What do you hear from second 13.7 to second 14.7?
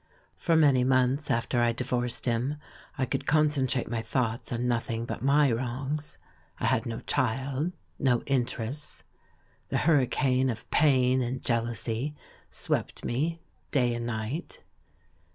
and night.